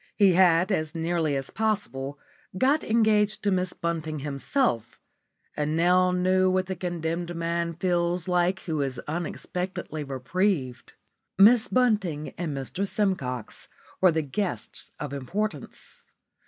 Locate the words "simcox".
12.87-13.67